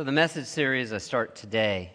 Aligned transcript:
So, 0.00 0.04
the 0.04 0.12
message 0.12 0.46
series 0.46 0.94
I 0.94 0.96
start 0.96 1.36
today 1.36 1.92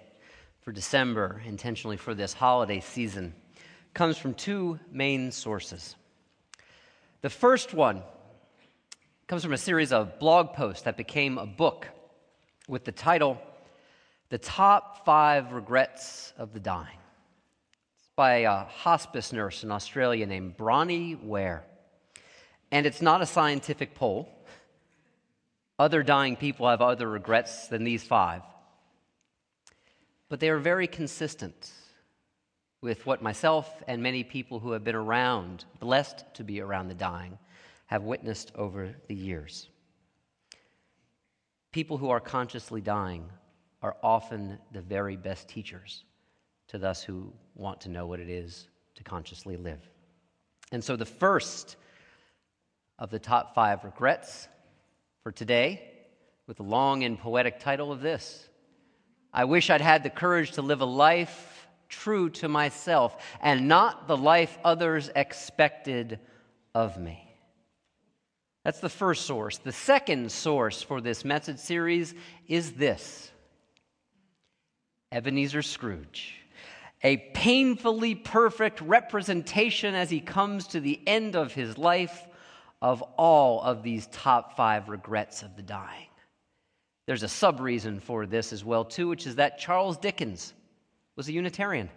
for 0.62 0.72
December, 0.72 1.42
intentionally 1.44 1.98
for 1.98 2.14
this 2.14 2.34
holiday 2.34 2.80
season, 2.80 3.34
comes 3.96 4.16
from 4.16 4.36
two 4.36 4.80
main 4.92 5.32
sources. 5.32 5.96
The 7.24 7.32
first 7.32 7.74
one 7.74 8.04
comes 9.26 9.42
from 9.42 9.54
a 9.54 9.58
series 9.58 9.92
of 9.92 10.20
blog 10.20 10.54
posts 10.54 10.84
that 10.84 10.98
became 10.98 11.40
a 11.40 11.48
book 11.48 11.88
with 12.68 12.86
the 12.86 12.92
title, 12.92 13.42
The 14.30 14.38
Top 14.38 15.04
Five 15.04 15.52
Regrets 15.54 16.32
of 16.38 16.54
the 16.54 16.60
Dying. 16.60 17.00
It's 17.98 18.10
by 18.16 18.36
a 18.42 18.66
hospice 18.66 19.34
nurse 19.34 19.64
in 19.64 19.72
Australia 19.72 20.28
named 20.28 20.58
Bronnie 20.58 21.16
Ware. 21.16 21.64
And 22.72 22.86
it's 22.86 23.02
not 23.02 23.24
a 23.24 23.26
scientific 23.26 23.96
poll. 23.96 24.30
Other 25.78 26.04
dying 26.04 26.36
people 26.38 26.70
have 26.70 26.82
other 26.82 27.10
regrets 27.10 27.68
than 27.68 27.84
these 27.84 28.04
five. 28.04 28.42
But 30.30 30.40
they 30.40 30.50
are 30.50 30.58
very 30.58 30.88
consistent 30.88 31.72
with 32.82 33.06
what 33.06 33.22
myself 33.22 33.84
and 33.88 34.02
many 34.02 34.24
people 34.24 34.60
who 34.60 34.72
have 34.72 34.84
been 34.84 34.96
around, 34.96 35.66
blessed 35.80 36.24
to 36.36 36.44
be 36.44 36.62
around 36.62 36.88
the 36.88 36.96
dying, 36.96 37.38
have 37.88 38.04
witnessed 38.04 38.52
over 38.56 38.96
the 39.08 39.16
years. 39.16 39.70
People 41.72 41.98
who 41.98 42.10
are 42.10 42.20
consciously 42.20 42.82
dying 42.82 43.30
are 43.82 43.98
often 44.02 44.58
the 44.72 44.82
very 44.82 45.18
best 45.18 45.48
teachers 45.48 46.06
to 46.68 46.78
those 46.78 47.04
who 47.04 47.34
want 47.54 47.82
to 47.82 47.90
know 47.90 48.08
what 48.08 48.20
it 48.20 48.30
is 48.30 48.68
to 48.96 49.04
consciously 49.04 49.58
live. 49.58 49.82
And 50.72 50.84
so 50.84 50.96
the 50.96 51.06
first 51.06 51.76
of 52.98 53.12
the 53.12 53.20
top 53.20 53.54
five 53.54 53.84
regrets 53.84 54.48
for 55.26 55.32
today 55.32 55.82
with 56.46 56.58
the 56.58 56.64
long 56.64 57.04
and 57.04 57.18
poetic 57.18 57.60
title 57.60 57.92
of 57.92 58.00
this 58.00 58.48
I 59.34 59.46
wish 59.46 59.72
I'd 59.72 59.82
had 59.82 60.04
the 60.04 60.12
courage 60.12 60.52
to 60.52 60.62
live 60.62 60.82
a 60.82 60.86
life 60.86 61.68
true 61.90 62.30
to 62.30 62.48
myself 62.48 63.18
and 63.42 63.68
not 63.68 64.08
the 64.08 64.16
life 64.16 64.56
others 64.64 65.10
expected 65.16 66.20
of 66.76 67.00
me. 67.00 67.28
That's 68.64 68.82
the 68.82 68.88
first 68.88 69.26
source. 69.26 69.58
The 69.58 69.72
second 69.72 70.32
source 70.32 70.84
for 70.84 71.02
this 71.02 71.26
message 71.26 71.58
series 71.58 72.14
is 72.48 72.74
this 72.74 73.32
Ebenezer 75.12 75.64
Scrooge. 75.64 76.36
A 77.02 77.18
painfully 77.34 78.14
perfect 78.14 78.80
representation 78.80 79.96
as 79.96 80.12
he 80.12 80.20
comes 80.20 80.68
to 80.68 80.80
the 80.80 81.02
end 81.08 81.36
of 81.36 81.52
his 81.52 81.80
life 81.80 82.28
of 82.86 83.02
all 83.18 83.64
of 83.64 83.82
these 83.82 84.06
top 84.12 84.56
five 84.56 84.90
regrets 84.90 85.42
of 85.42 85.56
the 85.56 85.64
dying. 85.64 86.06
There's 87.08 87.24
a 87.24 87.28
sub 87.28 87.60
reason 87.60 88.00
for 88.00 88.28
this 88.28 88.54
as 88.54 88.64
well, 88.64 88.86
too, 88.86 89.08
which 89.08 89.26
is 89.26 89.38
that 89.38 89.58
Charles 89.58 89.98
Dickens 89.98 90.54
was 91.16 91.28
a 91.28 91.32
Unitarian. 91.32 91.90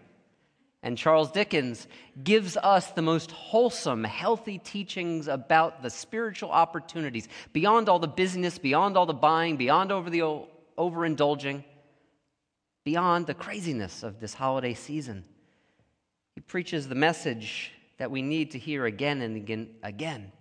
And 0.83 0.97
Charles 0.97 1.31
Dickens 1.31 1.87
gives 2.25 2.57
us 2.57 2.91
the 2.93 3.03
most 3.03 3.33
wholesome, 3.33 4.03
healthy 4.03 4.57
teachings 4.57 5.29
about 5.29 5.83
the 5.83 5.91
spiritual 5.91 6.51
opportunities 6.51 7.29
beyond 7.53 7.91
all 7.91 7.99
the 7.99 8.09
busyness, 8.09 8.57
beyond 8.57 8.97
all 8.97 9.05
the 9.05 9.13
buying, 9.13 9.59
beyond 9.59 9.93
over 9.93 10.09
the 10.09 10.23
overindulging, 10.79 11.65
beyond 12.87 13.27
the 13.27 13.35
craziness 13.35 14.03
of 14.03 14.21
this 14.21 14.33
holiday 14.33 14.73
season. 14.73 15.27
He 16.35 16.41
preaches 16.41 16.89
the 16.89 16.95
message 16.95 17.73
that 17.99 18.11
we 18.11 18.23
need 18.23 18.53
to 18.53 18.59
hear 18.59 18.87
again 18.87 19.21
and 19.21 19.37
again, 19.37 19.69
again 19.83 20.33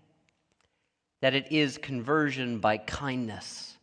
that 1.21 1.33
it 1.33 1.51
is 1.51 1.77
conversion 1.77 2.59
by 2.59 2.77
kindness 2.77 3.77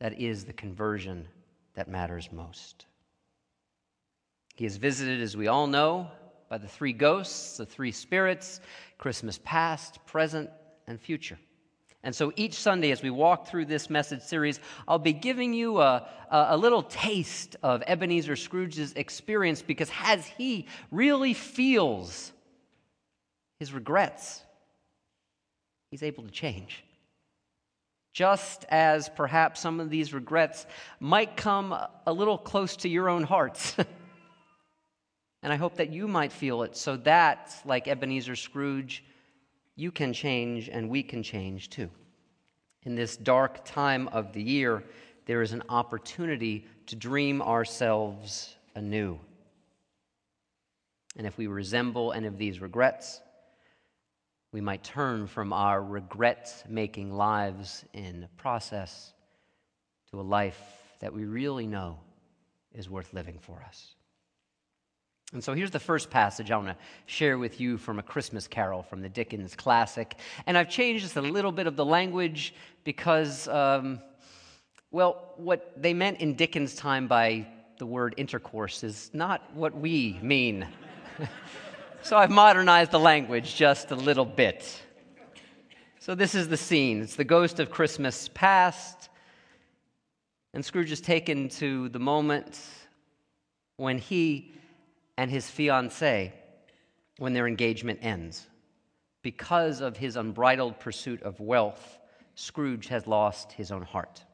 that 0.00 0.20
is 0.20 0.44
the 0.44 0.52
conversion 0.52 1.28
that 1.74 1.88
matters 1.88 2.30
most. 2.32 2.86
He 4.56 4.66
is 4.66 4.76
visited, 4.76 5.22
as 5.22 5.36
we 5.36 5.48
all 5.48 5.66
know, 5.66 6.10
by 6.48 6.58
the 6.58 6.68
three 6.68 6.92
ghosts, 6.92 7.56
the 7.56 7.64
three 7.64 7.92
spirits 7.92 8.60
Christmas 8.98 9.40
past, 9.44 10.04
present, 10.04 10.50
and 10.86 11.00
future. 11.00 11.38
And 12.04 12.14
so 12.14 12.32
each 12.34 12.54
Sunday, 12.54 12.90
as 12.90 13.00
we 13.00 13.10
walk 13.10 13.46
through 13.46 13.66
this 13.66 13.88
message 13.88 14.22
series, 14.22 14.58
I'll 14.88 14.98
be 14.98 15.12
giving 15.12 15.54
you 15.54 15.80
a, 15.80 16.08
a, 16.30 16.56
little 16.56 16.82
taste 16.82 17.54
of 17.62 17.82
Ebenezer 17.86 18.34
Scrooge's 18.34 18.92
experience 18.94 19.62
because 19.62 19.90
as 20.02 20.26
he 20.26 20.66
really 20.90 21.32
feels 21.32 22.32
his 23.60 23.72
regrets, 23.72 24.42
he's 25.92 26.02
able 26.02 26.24
to 26.24 26.30
change. 26.30 26.82
Just 28.14 28.64
as 28.70 29.10
perhaps 29.10 29.60
some 29.60 29.78
of 29.78 29.90
these 29.90 30.14
regrets 30.14 30.66
might 31.00 31.36
come 31.36 31.76
a 32.06 32.12
little 32.12 32.38
close 32.38 32.76
to 32.76 32.88
your 32.88 33.10
own 33.10 33.22
hearts. 33.22 33.76
and 35.42 35.52
I 35.52 35.56
hope 35.56 35.76
that 35.76 35.92
you 35.92 36.08
might 36.08 36.32
feel 36.32 36.62
it 36.62 36.78
so 36.78 36.96
that, 36.96 37.54
like 37.66 37.88
Ebenezer 37.88 38.36
Scrooge, 38.36 39.04
you 39.76 39.92
can 39.92 40.14
change 40.14 40.70
and 40.70 40.88
we 40.88 41.02
can 41.02 41.22
change 41.22 41.68
too. 41.68 41.90
In 42.84 42.94
this 42.94 43.18
dark 43.18 43.62
time 43.62 44.08
of 44.08 44.32
the 44.32 44.42
year, 44.42 44.82
there 45.26 45.42
is 45.42 45.52
an 45.52 45.62
opportunity 45.68 46.66
to 46.86 46.96
dream 46.96 47.42
ourselves 47.42 48.56
anew. 48.74 49.20
And 51.18 51.26
if 51.26 51.36
we 51.36 51.48
resemble 51.48 52.14
any 52.14 52.28
of 52.28 52.38
these 52.38 52.62
regrets, 52.62 53.20
we 54.52 54.60
might 54.60 54.84
turn 54.84 55.26
from 55.26 55.52
our 55.52 55.82
regret 55.82 56.64
making 56.68 57.10
lives 57.10 57.84
in 57.94 58.28
process 58.36 59.14
to 60.10 60.20
a 60.20 60.22
life 60.22 60.60
that 61.00 61.12
we 61.12 61.24
really 61.24 61.66
know 61.66 61.98
is 62.74 62.88
worth 62.88 63.12
living 63.14 63.38
for 63.40 63.64
us. 63.66 63.94
And 65.32 65.42
so 65.42 65.54
here's 65.54 65.70
the 65.70 65.80
first 65.80 66.10
passage 66.10 66.50
I 66.50 66.56
want 66.58 66.68
to 66.68 66.76
share 67.06 67.38
with 67.38 67.58
you 67.58 67.78
from 67.78 67.98
A 67.98 68.02
Christmas 68.02 68.46
Carol 68.46 68.82
from 68.82 69.00
the 69.00 69.08
Dickens 69.08 69.56
classic. 69.56 70.16
And 70.46 70.58
I've 70.58 70.68
changed 70.68 71.02
just 71.02 71.16
a 71.16 71.22
little 71.22 71.52
bit 71.52 71.66
of 71.66 71.74
the 71.74 71.86
language 71.86 72.54
because, 72.84 73.48
um, 73.48 74.02
well, 74.90 75.32
what 75.38 75.72
they 75.80 75.94
meant 75.94 76.20
in 76.20 76.34
Dickens' 76.34 76.74
time 76.74 77.08
by 77.08 77.46
the 77.78 77.86
word 77.86 78.14
intercourse 78.18 78.84
is 78.84 79.10
not 79.14 79.42
what 79.54 79.74
we 79.74 80.18
mean. 80.20 80.68
So 82.04 82.16
I've 82.16 82.32
modernized 82.32 82.90
the 82.90 82.98
language 82.98 83.54
just 83.54 83.92
a 83.92 83.94
little 83.94 84.24
bit. 84.24 84.82
So 86.00 86.16
this 86.16 86.34
is 86.34 86.48
the 86.48 86.56
scene. 86.56 87.00
It's 87.00 87.14
the 87.14 87.22
ghost 87.22 87.60
of 87.60 87.70
Christmas 87.70 88.28
past. 88.34 89.08
And 90.52 90.64
Scrooge 90.64 90.90
is 90.90 91.00
taken 91.00 91.48
to 91.50 91.88
the 91.90 92.00
moment 92.00 92.60
when 93.76 93.98
he 93.98 94.52
and 95.16 95.30
his 95.30 95.48
fiancee, 95.48 96.32
when 97.18 97.34
their 97.34 97.46
engagement 97.46 98.00
ends. 98.02 98.48
Because 99.22 99.80
of 99.80 99.96
his 99.96 100.16
unbridled 100.16 100.80
pursuit 100.80 101.22
of 101.22 101.38
wealth, 101.38 102.00
Scrooge 102.34 102.88
has 102.88 103.06
lost 103.06 103.52
his 103.52 103.70
own 103.70 103.82
heart. 103.82 104.24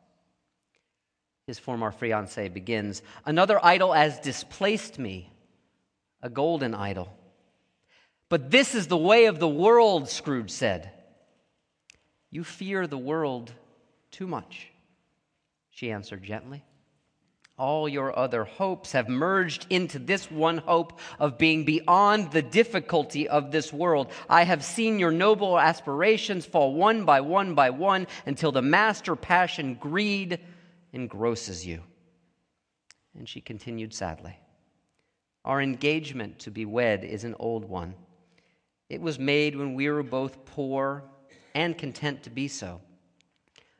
His 1.46 1.58
former 1.58 1.90
fiancee 1.92 2.48
begins 2.48 3.02
Another 3.26 3.62
idol 3.62 3.92
has 3.92 4.18
displaced 4.20 4.98
me, 4.98 5.30
a 6.22 6.30
golden 6.30 6.74
idol. 6.74 7.14
But 8.28 8.50
this 8.50 8.74
is 8.74 8.86
the 8.86 8.96
way 8.96 9.26
of 9.26 9.38
the 9.38 9.48
world, 9.48 10.08
Scrooge 10.08 10.50
said. 10.50 10.90
You 12.30 12.44
fear 12.44 12.86
the 12.86 12.98
world 12.98 13.52
too 14.10 14.26
much, 14.26 14.68
she 15.70 15.90
answered 15.90 16.22
gently. 16.22 16.64
All 17.56 17.88
your 17.88 18.16
other 18.16 18.44
hopes 18.44 18.92
have 18.92 19.08
merged 19.08 19.66
into 19.68 19.98
this 19.98 20.30
one 20.30 20.58
hope 20.58 21.00
of 21.18 21.38
being 21.38 21.64
beyond 21.64 22.30
the 22.30 22.42
difficulty 22.42 23.28
of 23.28 23.50
this 23.50 23.72
world. 23.72 24.12
I 24.28 24.44
have 24.44 24.62
seen 24.62 25.00
your 25.00 25.10
noble 25.10 25.58
aspirations 25.58 26.46
fall 26.46 26.74
one 26.74 27.04
by 27.04 27.20
one 27.20 27.56
by 27.56 27.70
one 27.70 28.06
until 28.26 28.52
the 28.52 28.62
master 28.62 29.16
passion, 29.16 29.74
greed, 29.74 30.38
engrosses 30.92 31.66
you. 31.66 31.82
And 33.18 33.28
she 33.28 33.40
continued 33.40 33.92
sadly 33.92 34.38
Our 35.44 35.60
engagement 35.60 36.38
to 36.40 36.52
be 36.52 36.64
wed 36.64 37.02
is 37.02 37.24
an 37.24 37.34
old 37.40 37.64
one. 37.64 37.94
It 38.88 39.00
was 39.00 39.18
made 39.18 39.54
when 39.54 39.74
we 39.74 39.88
were 39.88 40.02
both 40.02 40.44
poor 40.46 41.04
and 41.54 41.76
content 41.76 42.22
to 42.22 42.30
be 42.30 42.48
so, 42.48 42.80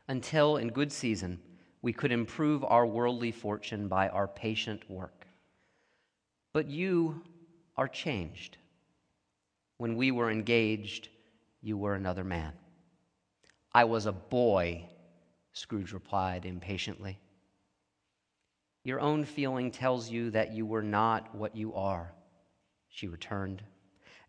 until 0.06 0.56
in 0.56 0.68
good 0.68 0.92
season 0.92 1.40
we 1.80 1.92
could 1.92 2.12
improve 2.12 2.64
our 2.64 2.86
worldly 2.86 3.32
fortune 3.32 3.88
by 3.88 4.08
our 4.08 4.28
patient 4.28 4.88
work. 4.90 5.26
But 6.52 6.66
you 6.66 7.22
are 7.76 7.88
changed. 7.88 8.58
When 9.78 9.96
we 9.96 10.10
were 10.10 10.30
engaged, 10.30 11.08
you 11.62 11.78
were 11.78 11.94
another 11.94 12.24
man. 12.24 12.52
I 13.72 13.84
was 13.84 14.06
a 14.06 14.12
boy, 14.12 14.84
Scrooge 15.52 15.92
replied 15.92 16.44
impatiently. 16.44 17.18
Your 18.84 19.00
own 19.00 19.24
feeling 19.24 19.70
tells 19.70 20.10
you 20.10 20.30
that 20.30 20.52
you 20.52 20.66
were 20.66 20.82
not 20.82 21.34
what 21.34 21.54
you 21.54 21.74
are, 21.74 22.12
she 22.88 23.06
returned. 23.06 23.62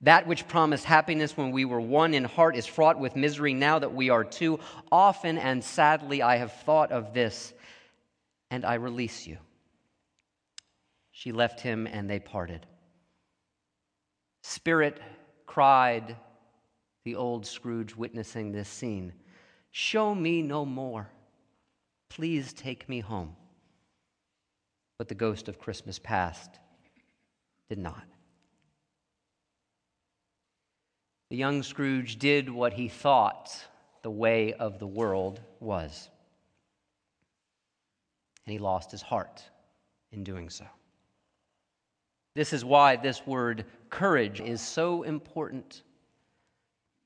That 0.01 0.27
which 0.27 0.47
promised 0.47 0.85
happiness 0.85 1.35
when 1.35 1.51
we 1.51 1.65
were 1.65 1.81
one 1.81 2.13
in 2.13 2.23
heart 2.23 2.55
is 2.55 2.65
fraught 2.65 2.99
with 2.99 3.15
misery 3.15 3.53
now 3.53 3.79
that 3.79 3.93
we 3.93 4.09
are 4.09 4.23
two. 4.23 4.59
Often 4.91 5.37
and 5.37 5.63
sadly, 5.63 6.21
I 6.21 6.37
have 6.37 6.53
thought 6.53 6.91
of 6.91 7.13
this. 7.13 7.53
and 8.51 8.65
I 8.65 8.75
release 8.75 9.27
you. 9.27 9.37
She 11.11 11.31
left 11.31 11.59
him, 11.59 11.85
and 11.85 12.09
they 12.09 12.19
parted. 12.19 12.65
Spirit 14.41 14.99
cried, 15.45 16.15
the 17.03 17.15
old 17.15 17.45
Scrooge 17.45 17.95
witnessing 17.95 18.51
this 18.51 18.69
scene 18.69 19.13
Show 19.71 20.15
me 20.15 20.41
no 20.41 20.65
more. 20.65 21.09
Please 22.09 22.53
take 22.53 22.89
me 22.89 23.01
home. 23.01 23.35
But 24.97 25.09
the 25.09 25.15
ghost 25.15 25.47
of 25.47 25.59
Christmas 25.59 25.99
past 25.99 26.49
did 27.69 27.77
not. 27.77 28.03
The 31.29 31.37
young 31.37 31.61
Scrooge 31.61 32.17
did 32.17 32.49
what 32.49 32.73
he 32.73 32.87
thought 32.87 33.55
the 34.01 34.09
way 34.09 34.53
of 34.53 34.79
the 34.79 34.87
world 34.87 35.39
was. 35.59 36.09
And 38.45 38.53
he 38.53 38.59
lost 38.59 38.89
his 38.91 39.01
heart 39.01 39.43
in 40.11 40.23
doing 40.23 40.49
so. 40.49 40.65
This 42.35 42.51
is 42.51 42.65
why 42.65 42.95
this 42.95 43.25
word 43.27 43.65
courage 43.89 44.41
is 44.41 44.61
so 44.61 45.03
important. 45.03 45.83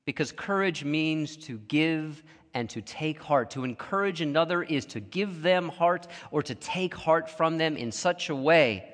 Because 0.06 0.32
courage 0.32 0.84
means 0.84 1.36
to 1.38 1.58
give 1.58 2.22
and 2.54 2.70
to 2.70 2.80
take 2.80 3.22
heart. 3.22 3.50
To 3.50 3.64
encourage 3.64 4.20
another 4.20 4.62
is 4.62 4.86
to 4.86 5.00
give 5.00 5.42
them 5.42 5.68
heart 5.68 6.06
or 6.30 6.42
to 6.44 6.54
take 6.54 6.94
heart 6.94 7.28
from 7.28 7.58
them 7.58 7.76
in 7.76 7.92
such 7.92 8.30
a 8.30 8.34
way 8.34 8.88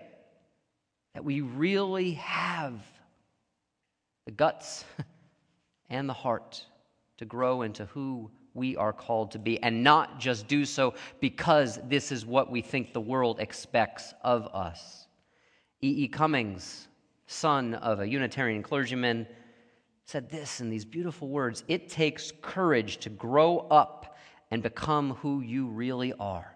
that 1.15 1.25
we 1.25 1.41
really 1.41 2.13
have 2.13 2.81
the 4.25 4.33
guts 4.33 4.85
and 5.91 6.09
the 6.09 6.15
heart 6.15 6.65
to 7.19 7.25
grow 7.25 7.63
into 7.63 7.85
who 7.87 8.31
we 8.55 8.77
are 8.77 8.93
called 8.93 9.33
to 9.33 9.39
be 9.39 9.63
and 9.63 9.85
not 9.85 10.19
just 10.19 10.49
do 10.49 10.65
so 10.65 10.95
because 11.21 11.79
this 11.89 12.11
is 12.11 12.25
what 12.25 12.51
we 12.51 12.63
think 12.63 12.93
the 12.93 13.01
world 13.01 13.39
expects 13.41 14.15
of 14.23 14.47
us. 14.55 15.07
E. 15.83 16.05
E. 16.05 16.09
Cummings, 16.09 16.89
son 17.27 17.75
of 17.75 18.01
a 18.01 18.09
Unitarian 18.09 18.63
clergyman, 18.63 19.27
said 20.05 20.29
this 20.31 20.61
in 20.61 20.71
these 20.71 20.85
beautiful 20.85 21.29
words 21.29 21.63
It 21.69 21.89
takes 21.89 22.33
courage 22.43 22.99
to 22.99 23.11
grow 23.11 23.59
up 23.71 24.17
and 24.51 24.63
become 24.63 25.15
who 25.15 25.41
you 25.41 25.69
really 25.69 26.13
are. 26.15 26.55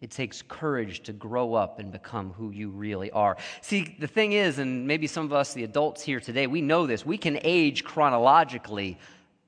It 0.00 0.12
takes 0.12 0.42
courage 0.42 1.02
to 1.04 1.12
grow 1.12 1.54
up 1.54 1.80
and 1.80 1.90
become 1.90 2.32
who 2.32 2.50
you 2.50 2.70
really 2.70 3.10
are. 3.10 3.36
See, 3.62 3.96
the 3.98 4.06
thing 4.06 4.32
is, 4.32 4.58
and 4.58 4.86
maybe 4.86 5.08
some 5.08 5.24
of 5.24 5.32
us, 5.32 5.54
the 5.54 5.64
adults 5.64 6.02
here 6.02 6.20
today, 6.20 6.46
we 6.46 6.60
know 6.60 6.86
this, 6.86 7.04
we 7.04 7.18
can 7.18 7.38
age 7.42 7.82
chronologically, 7.82 8.96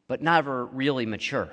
but 0.08 0.22
never 0.22 0.66
really 0.66 1.06
mature. 1.06 1.50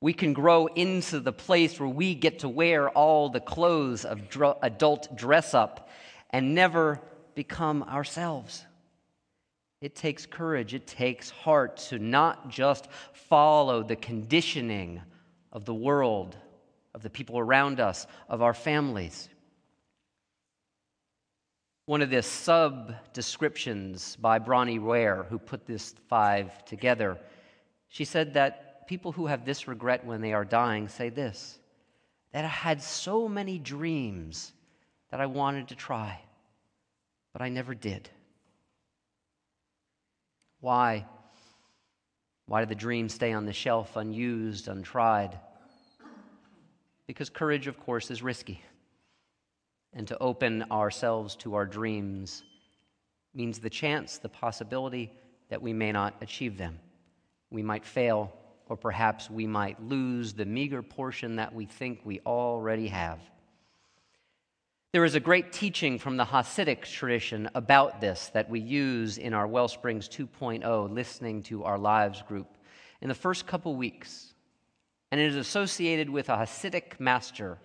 We 0.00 0.12
can 0.12 0.32
grow 0.32 0.66
into 0.66 1.18
the 1.18 1.32
place 1.32 1.78
where 1.78 1.88
we 1.88 2.14
get 2.14 2.40
to 2.40 2.48
wear 2.48 2.88
all 2.90 3.30
the 3.30 3.40
clothes 3.40 4.04
of 4.04 4.28
dr- 4.28 4.58
adult 4.62 5.16
dress 5.16 5.52
up 5.52 5.88
and 6.30 6.54
never 6.54 7.00
become 7.34 7.82
ourselves. 7.82 8.64
It 9.80 9.96
takes 9.96 10.24
courage, 10.24 10.74
it 10.74 10.86
takes 10.86 11.30
heart 11.30 11.78
to 11.88 11.98
not 11.98 12.48
just 12.48 12.86
follow 13.12 13.82
the 13.82 13.96
conditioning 13.96 15.02
of 15.52 15.64
the 15.64 15.74
world, 15.74 16.36
of 16.94 17.02
the 17.02 17.10
people 17.10 17.38
around 17.38 17.80
us, 17.80 18.06
of 18.28 18.42
our 18.42 18.54
families. 18.54 19.28
One 21.86 22.02
of 22.02 22.10
the 22.10 22.22
sub 22.22 22.94
descriptions 23.12 24.16
by 24.16 24.38
Bronnie 24.38 24.78
Ware, 24.78 25.24
who 25.24 25.38
put 25.38 25.66
this 25.66 25.94
five 26.08 26.64
together, 26.64 27.18
she 27.88 28.04
said 28.04 28.34
that 28.34 28.86
people 28.86 29.12
who 29.12 29.26
have 29.26 29.44
this 29.44 29.66
regret 29.66 30.04
when 30.04 30.20
they 30.20 30.32
are 30.32 30.44
dying 30.44 30.88
say 30.88 31.08
this 31.08 31.58
that 32.32 32.44
I 32.46 32.48
had 32.48 32.82
so 32.82 33.28
many 33.28 33.58
dreams 33.58 34.52
that 35.10 35.20
I 35.20 35.26
wanted 35.26 35.68
to 35.68 35.74
try, 35.74 36.18
but 37.34 37.42
I 37.42 37.50
never 37.50 37.74
did. 37.74 38.08
Why? 40.60 41.04
Why 42.46 42.60
did 42.60 42.70
the 42.70 42.74
dream 42.74 43.10
stay 43.10 43.32
on 43.32 43.44
the 43.44 43.52
shelf, 43.52 43.96
unused, 43.96 44.68
untried? 44.68 45.38
Because 47.06 47.30
courage, 47.30 47.66
of 47.66 47.78
course, 47.78 48.10
is 48.10 48.22
risky. 48.22 48.62
And 49.92 50.06
to 50.08 50.18
open 50.18 50.64
ourselves 50.70 51.36
to 51.36 51.54
our 51.54 51.66
dreams 51.66 52.42
means 53.34 53.58
the 53.58 53.70
chance, 53.70 54.18
the 54.18 54.28
possibility 54.28 55.12
that 55.48 55.60
we 55.60 55.72
may 55.72 55.92
not 55.92 56.14
achieve 56.20 56.56
them. 56.56 56.78
We 57.50 57.62
might 57.62 57.84
fail, 57.84 58.32
or 58.68 58.76
perhaps 58.76 59.28
we 59.28 59.46
might 59.46 59.82
lose 59.82 60.32
the 60.32 60.46
meager 60.46 60.82
portion 60.82 61.36
that 61.36 61.54
we 61.54 61.66
think 61.66 62.00
we 62.04 62.20
already 62.24 62.88
have. 62.88 63.18
There 64.92 65.04
is 65.06 65.14
a 65.14 65.20
great 65.20 65.52
teaching 65.52 65.98
from 65.98 66.18
the 66.18 66.24
Hasidic 66.24 66.82
tradition 66.84 67.48
about 67.54 68.00
this 68.02 68.30
that 68.34 68.50
we 68.50 68.60
use 68.60 69.16
in 69.16 69.32
our 69.32 69.46
Wellsprings 69.46 70.06
2.0 70.06 70.92
listening 70.92 71.42
to 71.44 71.64
our 71.64 71.78
lives 71.78 72.20
group 72.22 72.46
in 73.00 73.08
the 73.08 73.14
first 73.14 73.46
couple 73.46 73.74
weeks. 73.74 74.34
And 75.12 75.20
it 75.20 75.26
is 75.26 75.36
associated 75.36 76.08
with 76.08 76.30
a 76.30 76.36
Hasidic 76.36 76.98
master, 76.98 77.58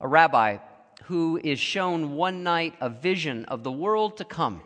a 0.00 0.08
rabbi 0.08 0.58
who 1.04 1.40
is 1.42 1.60
shown 1.60 2.16
one 2.16 2.42
night 2.42 2.74
a 2.80 2.90
vision 2.90 3.44
of 3.44 3.62
the 3.62 3.70
world 3.70 4.16
to 4.16 4.24
come. 4.24 4.60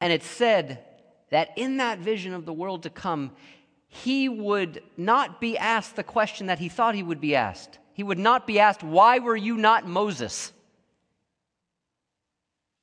And 0.00 0.10
it's 0.10 0.26
said 0.26 0.82
that 1.28 1.50
in 1.56 1.76
that 1.76 1.98
vision 1.98 2.32
of 2.32 2.46
the 2.46 2.52
world 2.52 2.84
to 2.84 2.90
come, 2.90 3.32
he 3.88 4.26
would 4.26 4.82
not 4.96 5.38
be 5.38 5.58
asked 5.58 5.96
the 5.96 6.02
question 6.02 6.46
that 6.46 6.58
he 6.58 6.70
thought 6.70 6.94
he 6.94 7.02
would 7.02 7.20
be 7.20 7.36
asked. 7.36 7.78
He 7.92 8.02
would 8.02 8.18
not 8.18 8.46
be 8.46 8.58
asked, 8.58 8.82
Why 8.82 9.18
were 9.18 9.36
you 9.36 9.58
not 9.58 9.86
Moses? 9.86 10.50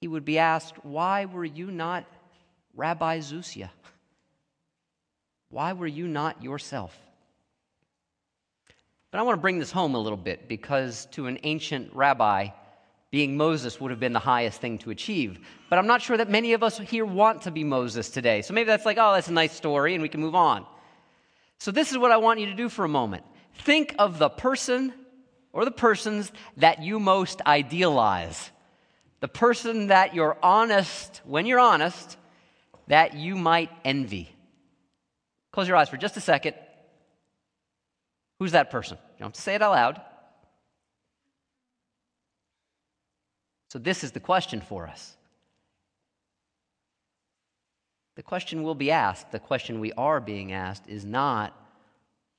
He 0.01 0.07
would 0.07 0.23
be 0.23 0.37
asked, 0.37 0.85
Why 0.85 1.25
were 1.25 1.45
you 1.45 1.71
not 1.71 2.05
Rabbi 2.75 3.21
Zusia? 3.21 3.71
Why 5.49 5.73
were 5.73 5.87
you 5.87 6.07
not 6.07 6.43
yourself? 6.43 6.95
But 9.11 9.19
I 9.19 9.21
want 9.23 9.37
to 9.37 9.41
bring 9.41 9.59
this 9.59 9.71
home 9.71 9.95
a 9.95 9.99
little 9.99 10.17
bit 10.17 10.47
because 10.47 11.05
to 11.11 11.27
an 11.27 11.39
ancient 11.43 11.93
rabbi, 11.93 12.49
being 13.09 13.37
Moses 13.37 13.79
would 13.79 13.91
have 13.91 13.99
been 13.99 14.13
the 14.13 14.19
highest 14.19 14.59
thing 14.59 14.77
to 14.79 14.89
achieve. 14.89 15.39
But 15.69 15.79
I'm 15.79 15.87
not 15.87 16.01
sure 16.01 16.17
that 16.17 16.29
many 16.29 16.53
of 16.53 16.61
us 16.61 16.77
here 16.77 17.05
want 17.05 17.43
to 17.43 17.51
be 17.51 17.63
Moses 17.63 18.09
today. 18.09 18.41
So 18.41 18.53
maybe 18.53 18.67
that's 18.67 18.85
like, 18.85 18.97
oh, 18.99 19.13
that's 19.13 19.29
a 19.29 19.33
nice 19.33 19.53
story 19.53 19.93
and 19.93 20.01
we 20.01 20.09
can 20.09 20.19
move 20.19 20.35
on. 20.35 20.65
So 21.59 21.71
this 21.71 21.91
is 21.91 21.97
what 21.97 22.11
I 22.11 22.17
want 22.17 22.39
you 22.39 22.47
to 22.47 22.53
do 22.53 22.69
for 22.69 22.83
a 22.83 22.89
moment. 22.89 23.23
Think 23.53 23.95
of 23.97 24.19
the 24.19 24.29
person 24.29 24.93
or 25.53 25.65
the 25.65 25.71
persons 25.71 26.31
that 26.57 26.83
you 26.83 26.99
most 26.99 27.41
idealize. 27.47 28.51
The 29.21 29.27
person 29.27 29.87
that 29.87 30.13
you're 30.13 30.37
honest, 30.43 31.21
when 31.25 31.45
you're 31.45 31.59
honest, 31.59 32.17
that 32.87 33.15
you 33.15 33.35
might 33.35 33.71
envy. 33.83 34.29
Close 35.51 35.67
your 35.67 35.77
eyes 35.77 35.89
for 35.89 35.97
just 35.97 36.17
a 36.17 36.21
second. 36.21 36.55
Who's 38.39 38.51
that 38.51 38.69
person? 38.69 38.97
You 38.97 39.19
don't 39.19 39.27
have 39.27 39.33
to 39.33 39.41
say 39.41 39.55
it 39.55 39.61
out 39.61 39.71
loud. 39.71 40.01
So, 43.69 43.79
this 43.79 44.03
is 44.03 44.11
the 44.11 44.19
question 44.19 44.61
for 44.61 44.87
us. 44.87 45.17
The 48.15 48.23
question 48.23 48.63
will 48.63 48.75
be 48.75 48.91
asked, 48.91 49.31
the 49.31 49.39
question 49.39 49.79
we 49.79 49.91
are 49.93 50.19
being 50.19 50.51
asked 50.51 50.83
is 50.87 51.05
not, 51.05 51.53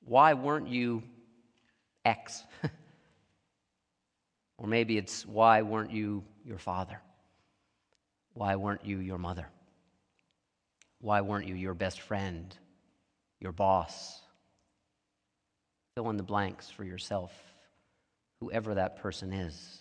why 0.03 0.33
weren't 0.33 0.67
you 0.67 1.03
X? 2.03 2.43
Or 4.59 4.67
maybe 4.67 4.97
it's 4.97 5.25
why 5.25 5.61
weren't 5.61 5.91
you 5.91 6.23
your 6.45 6.57
father? 6.57 6.99
Why 8.33 8.57
weren't 8.57 8.85
you 8.85 8.99
your 8.99 9.17
mother? 9.17 9.47
Why 10.99 11.21
weren't 11.21 11.47
you 11.47 11.55
your 11.55 11.73
best 11.73 12.01
friend, 12.01 12.55
your 13.39 13.53
boss? 13.53 14.19
Fill 15.99 16.11
in 16.11 16.15
the 16.15 16.23
blanks 16.23 16.69
for 16.69 16.85
yourself, 16.85 17.33
whoever 18.39 18.75
that 18.75 19.01
person 19.01 19.33
is. 19.33 19.79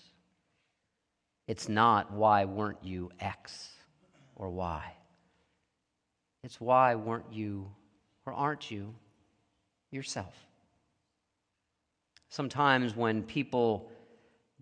It's 1.46 1.68
not 1.68 2.12
why 2.12 2.44
weren't 2.44 2.82
you 2.82 3.12
X 3.20 3.68
or 4.34 4.50
Y. 4.50 4.82
It's 6.42 6.60
why 6.60 6.96
weren't 6.96 7.32
you 7.32 7.70
or 8.26 8.32
aren't 8.32 8.68
you 8.68 8.96
yourself? 9.92 10.34
Sometimes 12.30 12.96
when 12.96 13.22
people 13.22 13.88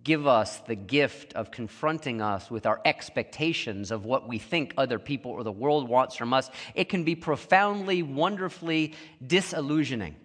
give 0.04 0.26
us 0.26 0.58
the 0.58 0.76
gift 0.76 1.32
of 1.32 1.50
confronting 1.50 2.20
us 2.20 2.50
with 2.50 2.66
our 2.66 2.82
expectations 2.84 3.90
of 3.90 4.04
what 4.04 4.28
we 4.28 4.36
think 4.36 4.74
other 4.76 4.98
people 4.98 5.30
or 5.30 5.42
the 5.42 5.50
world 5.50 5.88
wants 5.88 6.16
from 6.16 6.34
us, 6.34 6.50
it 6.74 6.90
can 6.90 7.02
be 7.02 7.14
profoundly, 7.14 8.02
wonderfully 8.02 8.92
disillusioning. 9.26 10.16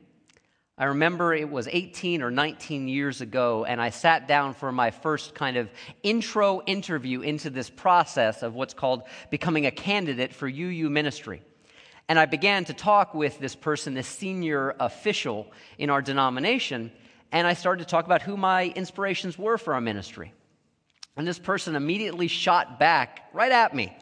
I 0.77 0.85
remember 0.85 1.33
it 1.33 1.49
was 1.49 1.67
18 1.67 2.21
or 2.21 2.31
19 2.31 2.87
years 2.87 3.21
ago, 3.21 3.65
and 3.65 3.81
I 3.81 3.89
sat 3.89 4.27
down 4.27 4.53
for 4.53 4.71
my 4.71 4.91
first 4.91 5.35
kind 5.35 5.57
of 5.57 5.69
intro 6.01 6.61
interview 6.65 7.21
into 7.21 7.49
this 7.49 7.69
process 7.69 8.41
of 8.41 8.55
what's 8.55 8.73
called 8.73 9.03
becoming 9.29 9.65
a 9.65 9.71
candidate 9.71 10.33
for 10.33 10.47
UU 10.47 10.89
ministry. 10.89 11.41
And 12.07 12.17
I 12.17 12.25
began 12.25 12.65
to 12.65 12.73
talk 12.73 13.13
with 13.13 13.37
this 13.39 13.55
person, 13.55 13.93
this 13.93 14.07
senior 14.07 14.75
official 14.79 15.51
in 15.77 15.89
our 15.89 16.01
denomination, 16.01 16.91
and 17.31 17.45
I 17.45 17.53
started 17.53 17.83
to 17.83 17.89
talk 17.89 18.05
about 18.05 18.21
who 18.21 18.35
my 18.35 18.67
inspirations 18.69 19.37
were 19.37 19.57
for 19.57 19.73
our 19.73 19.81
ministry. 19.81 20.33
And 21.15 21.27
this 21.27 21.39
person 21.39 21.75
immediately 21.75 22.27
shot 22.27 22.79
back 22.79 23.29
right 23.33 23.51
at 23.51 23.75
me, 23.75 23.95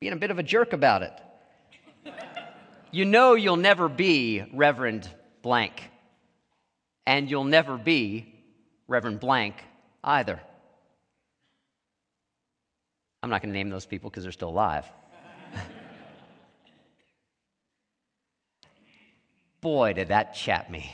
being 0.00 0.12
a 0.12 0.16
bit 0.16 0.30
of 0.30 0.38
a 0.38 0.42
jerk 0.42 0.72
about 0.72 1.02
it. 1.02 1.12
you 2.90 3.04
know, 3.04 3.34
you'll 3.34 3.56
never 3.56 3.88
be 3.88 4.44
Reverend 4.52 5.08
Blank, 5.42 5.90
and 7.06 7.30
you'll 7.30 7.44
never 7.44 7.76
be 7.76 8.32
Reverend 8.88 9.20
Blank 9.20 9.56
either. 10.02 10.40
I'm 13.22 13.30
not 13.30 13.42
going 13.42 13.52
to 13.52 13.58
name 13.58 13.70
those 13.70 13.86
people 13.86 14.10
because 14.10 14.24
they're 14.24 14.32
still 14.32 14.48
alive. 14.48 14.84
Boy, 19.60 19.92
did 19.92 20.08
that 20.08 20.34
chap 20.34 20.70
me. 20.70 20.92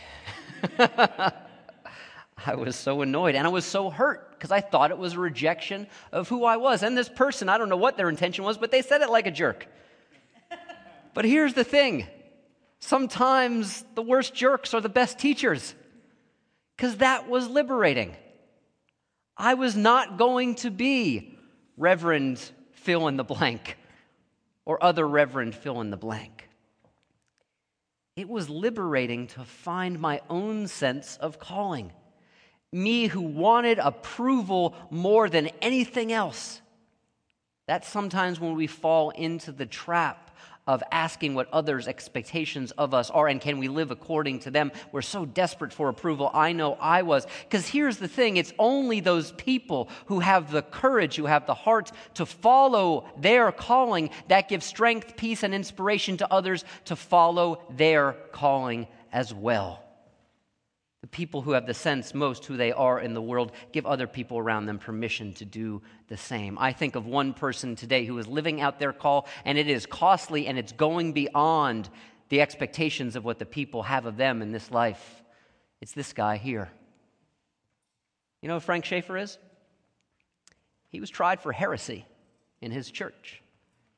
I 2.47 2.55
was 2.55 2.77
so 2.77 3.03
annoyed 3.03 3.35
and 3.35 3.47
I 3.47 3.51
was 3.51 3.65
so 3.65 3.91
hurt 3.91 4.31
because 4.31 4.51
I 4.51 4.61
thought 4.61 4.91
it 4.91 4.99
was 4.99 5.15
a 5.15 5.19
rejection 5.19 5.87
of 6.13 6.29
who 6.29 6.45
I 6.45 6.57
was. 6.57 6.83
And 6.83 6.97
this 6.97 7.09
person, 7.09 7.49
I 7.49 7.59
don't 7.59 7.69
know 7.69 7.77
what 7.77 7.97
their 7.97 8.09
intention 8.09 8.45
was, 8.45 8.59
but 8.59 8.71
they 8.71 8.83
said 8.83 9.01
it 9.01 9.11
like 9.11 9.27
a 9.27 9.31
jerk. 9.31 9.67
but 11.15 11.25
here's 11.25 11.55
the 11.55 11.65
thing 11.65 12.07
sometimes 12.81 13.85
the 13.95 14.03
worst 14.03 14.35
jerks 14.35 14.75
are 14.75 14.81
the 14.81 14.89
best 14.89 15.19
teachers 15.19 15.75
because 16.77 16.99
that 16.99 17.29
was 17.29 17.49
liberating. 17.49 18.17
I 19.37 19.55
was 19.55 19.77
not 19.77 20.19
going 20.19 20.57
to 20.57 20.71
be 20.71 21.39
Reverend 21.77 22.41
fill 22.73 23.09
in 23.09 23.17
the 23.17 23.25
blank 23.25 23.77
or 24.65 24.83
other 24.83 25.07
Reverend 25.07 25.55
fill 25.55 25.81
in 25.81 25.91
the 25.91 25.97
blank. 25.97 26.49
It 28.17 28.29
was 28.29 28.51
liberating 28.51 29.29
to 29.29 29.45
find 29.45 30.01
my 30.01 30.21
own 30.29 30.67
sense 30.67 31.17
of 31.19 31.39
calling. 31.39 31.93
Me 32.73 33.07
who 33.07 33.21
wanted 33.21 33.79
approval 33.79 34.75
more 34.91 35.29
than 35.29 35.47
anything 35.63 36.13
else. 36.13 36.61
That's 37.69 37.89
sometimes 37.89 38.41
when 38.41 38.57
we 38.57 38.67
fall 38.67 39.11
into 39.11 39.53
the 39.53 39.67
trap 39.67 40.28
of 40.69 40.83
asking 40.93 41.35
what 41.35 41.53
others' 41.53 41.89
expectations 41.89 42.71
of 42.73 42.93
us 42.93 43.09
are 43.11 43.27
and 43.27 43.41
can 43.41 43.59
we 43.59 43.67
live 43.67 43.91
according 43.91 44.39
to 44.41 44.51
them. 44.51 44.71
We're 44.93 45.03
so 45.03 45.25
desperate 45.25 45.73
for 45.73 45.89
approval. 45.89 46.31
I 46.33 46.53
know 46.53 46.75
I 46.75 47.03
was. 47.03 47.27
Because 47.45 47.67
here's 47.67 47.97
the 47.97 48.07
thing 48.07 48.37
it's 48.37 48.53
only 48.59 49.01
those 49.01 49.33
people 49.33 49.89
who 50.07 50.21
have 50.21 50.53
the 50.53 50.63
courage, 50.63 51.17
who 51.17 51.27
have 51.27 51.47
the 51.47 51.55
heart 51.55 51.91
to 52.15 52.27
follow 52.27 53.09
their 53.19 53.51
calling 53.51 54.11
that 54.29 54.49
give 54.49 54.63
strength, 54.63 55.17
peace, 55.17 55.43
and 55.43 55.55
inspiration 55.55 56.19
to 56.19 56.33
others 56.33 56.65
to 56.85 56.95
follow 56.95 57.63
their 57.71 58.13
calling 58.31 58.87
as 59.11 59.33
well. 59.33 59.88
The 61.01 61.07
people 61.07 61.43
who 61.43 61.53
have 61.53 61.67
the 61.67 61.75
sense 61.75 62.13
most 62.13 62.45
who 62.45 62.57
they 62.57 62.73
are 62.73 62.99
in 62.99 63.15
the 63.15 63.23
world 63.23 63.53
give 63.73 63.87
other 63.87 64.09
people 64.09 64.39
around 64.39 64.67
them 64.67 64.79
permission 64.79 65.33
to 65.35 65.45
do 65.45 65.81
the 66.09 66.17
same. 66.17 66.59
I 66.59 66.73
think 66.73 66.97
of 66.97 67.07
one 67.07 67.35
person 67.35 67.77
today 67.77 68.05
who 68.05 68.19
is 68.19 68.27
living 68.27 68.61
out 68.61 68.81
their 68.81 68.93
call, 68.93 69.29
and 69.45 69.57
it 69.57 69.69
is 69.69 69.87
costly 69.87 70.49
and 70.49 70.59
it's 70.59 70.73
going 70.73 71.13
beyond 71.13 71.89
the 72.31 72.41
expectations 72.41 73.15
of 73.15 73.25
what 73.25 73.39
the 73.39 73.47
people 73.47 73.85
have 73.85 74.07
of 74.07 74.17
them 74.17 74.43
in 74.43 74.51
this 74.51 74.71
life. 74.73 75.23
It's 75.81 75.93
this 75.93 76.13
guy 76.13 76.37
here. 76.37 76.69
You 78.43 78.49
know 78.49 78.55
who 78.55 78.61
Frank 78.61 78.85
Schaefer 78.85 79.17
is? 79.17 79.39
He 80.89 81.01
was 81.01 81.11
tried 81.11 81.41
for 81.41 81.53
heresy 81.53 82.07
in 82.61 82.73
his 82.73 82.91
church, 82.91 83.43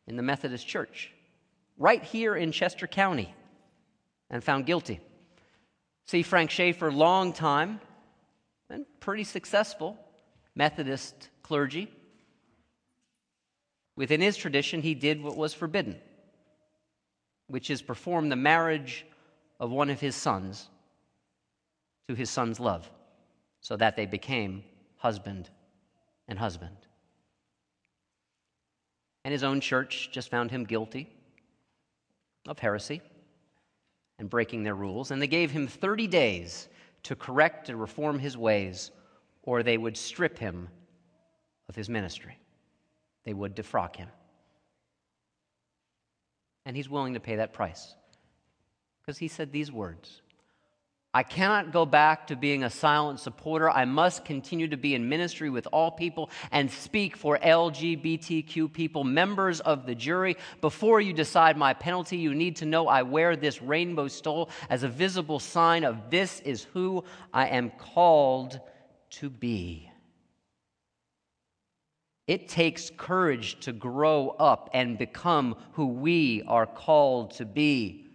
in 0.06 0.16
the 0.16 0.22
Methodist 0.22 0.66
Church, 0.66 1.12
right 1.78 2.02
here 2.02 2.36
in 2.36 2.52
Chester 2.52 2.86
County, 2.86 3.34
and 4.28 4.44
found 4.44 4.66
guilty. 4.66 5.00
See, 6.10 6.24
Frank 6.24 6.50
Schaefer, 6.50 6.90
long 6.90 7.32
time 7.32 7.80
and 8.68 8.84
pretty 8.98 9.22
successful 9.22 9.96
Methodist 10.56 11.28
clergy. 11.44 11.88
Within 13.94 14.20
his 14.20 14.36
tradition, 14.36 14.82
he 14.82 14.96
did 14.96 15.22
what 15.22 15.36
was 15.36 15.54
forbidden, 15.54 16.00
which 17.46 17.70
is 17.70 17.80
perform 17.80 18.28
the 18.28 18.34
marriage 18.34 19.06
of 19.60 19.70
one 19.70 19.88
of 19.88 20.00
his 20.00 20.16
sons 20.16 20.68
to 22.08 22.16
his 22.16 22.28
son's 22.28 22.58
love, 22.58 22.90
so 23.60 23.76
that 23.76 23.94
they 23.94 24.06
became 24.06 24.64
husband 24.96 25.48
and 26.26 26.40
husband. 26.40 26.76
And 29.24 29.30
his 29.30 29.44
own 29.44 29.60
church 29.60 30.10
just 30.10 30.28
found 30.28 30.50
him 30.50 30.64
guilty 30.64 31.08
of 32.48 32.58
heresy 32.58 33.00
and 34.20 34.30
breaking 34.30 34.62
their 34.62 34.74
rules, 34.74 35.10
and 35.10 35.20
they 35.20 35.26
gave 35.26 35.50
him 35.50 35.66
30 35.66 36.06
days 36.06 36.68
to 37.02 37.16
correct 37.16 37.70
and 37.70 37.80
reform 37.80 38.18
his 38.18 38.36
ways, 38.36 38.90
or 39.42 39.62
they 39.62 39.78
would 39.78 39.96
strip 39.96 40.38
him 40.38 40.68
of 41.68 41.74
his 41.74 41.88
ministry. 41.88 42.38
They 43.24 43.32
would 43.32 43.56
defrock 43.56 43.96
him. 43.96 44.08
And 46.66 46.76
he's 46.76 46.88
willing 46.88 47.14
to 47.14 47.20
pay 47.20 47.36
that 47.36 47.54
price 47.54 47.94
because 49.00 49.16
he 49.16 49.26
said 49.26 49.50
these 49.50 49.72
words 49.72 50.20
I 51.12 51.24
cannot 51.24 51.72
go 51.72 51.84
back 51.84 52.28
to 52.28 52.36
being 52.36 52.62
a 52.62 52.70
silent 52.70 53.18
supporter. 53.18 53.68
I 53.68 53.84
must 53.84 54.24
continue 54.24 54.68
to 54.68 54.76
be 54.76 54.94
in 54.94 55.08
ministry 55.08 55.50
with 55.50 55.66
all 55.72 55.90
people 55.90 56.30
and 56.52 56.70
speak 56.70 57.16
for 57.16 57.36
LGBTQ 57.38 58.72
people, 58.72 59.02
members 59.02 59.58
of 59.58 59.86
the 59.86 59.94
jury. 59.96 60.36
Before 60.60 61.00
you 61.00 61.12
decide 61.12 61.56
my 61.56 61.74
penalty, 61.74 62.16
you 62.16 62.32
need 62.32 62.54
to 62.56 62.64
know 62.64 62.86
I 62.86 63.02
wear 63.02 63.34
this 63.34 63.60
rainbow 63.60 64.06
stole 64.06 64.50
as 64.68 64.84
a 64.84 64.88
visible 64.88 65.40
sign 65.40 65.82
of 65.82 66.10
this 66.10 66.38
is 66.40 66.62
who 66.72 67.02
I 67.34 67.48
am 67.48 67.70
called 67.70 68.60
to 69.10 69.30
be. 69.30 69.90
It 72.28 72.48
takes 72.48 72.88
courage 72.96 73.58
to 73.64 73.72
grow 73.72 74.28
up 74.38 74.70
and 74.72 74.96
become 74.96 75.56
who 75.72 75.88
we 75.88 76.44
are 76.46 76.66
called 76.66 77.32
to 77.32 77.44
be. 77.44 78.09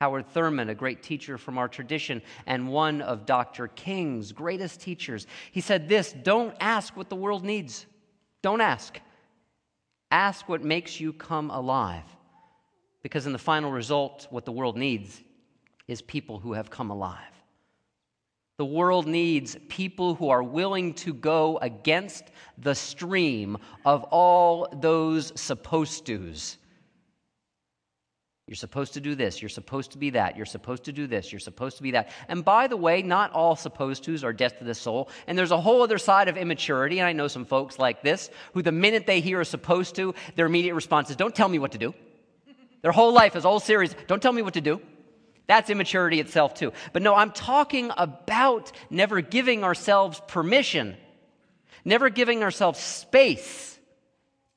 Howard 0.00 0.28
Thurman, 0.28 0.68
a 0.68 0.74
great 0.74 1.02
teacher 1.02 1.38
from 1.38 1.56
our 1.56 1.68
tradition, 1.68 2.20
and 2.46 2.68
one 2.68 3.00
of 3.00 3.24
Dr. 3.24 3.68
King's 3.68 4.30
greatest 4.30 4.80
teachers, 4.80 5.26
he 5.52 5.62
said 5.62 5.88
this 5.88 6.12
Don't 6.12 6.54
ask 6.60 6.96
what 6.96 7.08
the 7.08 7.16
world 7.16 7.44
needs. 7.44 7.86
Don't 8.42 8.60
ask. 8.60 9.00
Ask 10.10 10.48
what 10.48 10.62
makes 10.62 11.00
you 11.00 11.12
come 11.12 11.50
alive. 11.50 12.04
Because 13.02 13.26
in 13.26 13.32
the 13.32 13.38
final 13.38 13.70
result, 13.70 14.26
what 14.30 14.44
the 14.44 14.52
world 14.52 14.76
needs 14.76 15.22
is 15.88 16.02
people 16.02 16.40
who 16.40 16.52
have 16.52 16.68
come 16.70 16.90
alive. 16.90 17.22
The 18.58 18.66
world 18.66 19.06
needs 19.06 19.56
people 19.68 20.14
who 20.14 20.28
are 20.28 20.42
willing 20.42 20.94
to 20.94 21.14
go 21.14 21.58
against 21.58 22.24
the 22.58 22.74
stream 22.74 23.56
of 23.84 24.04
all 24.04 24.68
those 24.72 25.32
supposed 25.40 26.06
to's 26.06 26.58
you're 28.46 28.54
supposed 28.54 28.94
to 28.94 29.00
do 29.00 29.16
this. 29.16 29.42
You're 29.42 29.48
supposed 29.48 29.90
to 29.92 29.98
be 29.98 30.10
that. 30.10 30.36
You're 30.36 30.46
supposed 30.46 30.84
to 30.84 30.92
do 30.92 31.08
this. 31.08 31.32
You're 31.32 31.40
supposed 31.40 31.78
to 31.78 31.82
be 31.82 31.90
that. 31.92 32.10
And 32.28 32.44
by 32.44 32.68
the 32.68 32.76
way, 32.76 33.02
not 33.02 33.32
all 33.32 33.56
supposed 33.56 34.04
tos 34.04 34.22
are 34.22 34.32
death 34.32 34.58
to 34.58 34.64
the 34.64 34.74
soul. 34.74 35.08
And 35.26 35.36
there's 35.36 35.50
a 35.50 35.60
whole 35.60 35.82
other 35.82 35.98
side 35.98 36.28
of 36.28 36.36
immaturity. 36.36 37.00
And 37.00 37.08
I 37.08 37.12
know 37.12 37.26
some 37.26 37.44
folks 37.44 37.76
like 37.76 38.02
this 38.02 38.30
who, 38.54 38.62
the 38.62 38.70
minute 38.70 39.04
they 39.04 39.20
hear 39.20 39.40
a 39.40 39.44
supposed 39.44 39.96
to, 39.96 40.14
their 40.36 40.46
immediate 40.46 40.74
response 40.74 41.10
is, 41.10 41.16
Don't 41.16 41.34
tell 41.34 41.48
me 41.48 41.58
what 41.58 41.72
to 41.72 41.78
do. 41.78 41.92
Their 42.82 42.92
whole 42.92 43.12
life 43.12 43.34
is 43.34 43.42
whole 43.42 43.58
series, 43.58 43.96
Don't 44.06 44.22
tell 44.22 44.32
me 44.32 44.42
what 44.42 44.54
to 44.54 44.60
do. 44.60 44.80
That's 45.48 45.68
immaturity 45.68 46.20
itself, 46.20 46.54
too. 46.54 46.72
But 46.92 47.02
no, 47.02 47.16
I'm 47.16 47.32
talking 47.32 47.90
about 47.96 48.70
never 48.90 49.20
giving 49.22 49.64
ourselves 49.64 50.20
permission, 50.28 50.96
never 51.84 52.10
giving 52.10 52.44
ourselves 52.44 52.78
space, 52.78 53.76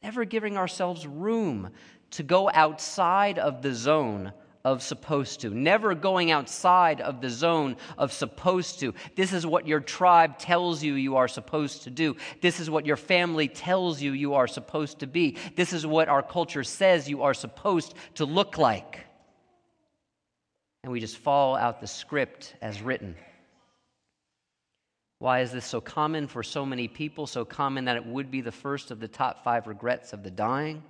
never 0.03 0.25
giving 0.25 0.57
ourselves 0.57 1.07
room 1.07 1.71
to 2.11 2.23
go 2.23 2.49
outside 2.53 3.39
of 3.39 3.61
the 3.61 3.73
zone 3.73 4.33
of 4.65 4.83
supposed 4.83 5.39
to, 5.41 5.49
never 5.49 5.95
going 5.95 6.31
outside 6.31 6.99
of 7.01 7.21
the 7.21 7.29
zone 7.29 7.77
of 7.97 8.11
supposed 8.11 8.79
to. 8.79 8.93
This 9.15 9.31
is 9.31 9.45
what 9.45 9.67
your 9.67 9.79
tribe 9.79 10.37
tells 10.37 10.83
you 10.83 10.95
you 10.95 11.15
are 11.15 11.29
supposed 11.29 11.83
to 11.83 11.89
do. 11.89 12.17
This 12.41 12.59
is 12.59 12.69
what 12.69 12.85
your 12.85 12.97
family 12.97 13.47
tells 13.47 14.01
you 14.01 14.11
you 14.11 14.33
are 14.33 14.47
supposed 14.47 14.99
to 14.99 15.07
be. 15.07 15.37
This 15.55 15.71
is 15.71 15.85
what 15.85 16.09
our 16.09 16.21
culture 16.21 16.63
says 16.63 17.09
you 17.09 17.23
are 17.23 17.33
supposed 17.33 17.93
to 18.15 18.25
look 18.25 18.57
like. 18.57 18.99
And 20.83 20.91
we 20.91 20.99
just 20.99 21.17
fall 21.17 21.55
out 21.55 21.79
the 21.79 21.87
script 21.87 22.55
as 22.61 22.81
written. 22.81 23.15
Why 25.19 25.41
is 25.41 25.51
this 25.51 25.65
so 25.65 25.81
common 25.81 26.27
for 26.27 26.43
so 26.43 26.65
many 26.65 26.87
people? 26.87 27.27
So 27.27 27.43
common 27.43 27.85
that 27.85 27.97
it 27.97 28.05
would 28.05 28.31
be 28.31 28.41
the 28.41 28.51
first 28.51 28.91
of 28.91 28.99
the 28.99 29.07
top 29.07 29.43
five 29.43 29.67
regrets 29.67 30.13
of 30.13 30.23
the 30.23 30.31
dying? 30.31 30.83